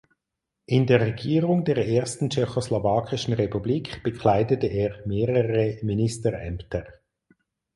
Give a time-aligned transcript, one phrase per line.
[0.65, 6.87] In der Regierung der Ersten Tschechoslowakischen Republik bekleidete er mehrere Ministerämter.